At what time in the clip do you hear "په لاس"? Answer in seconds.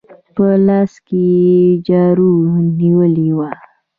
0.35-0.93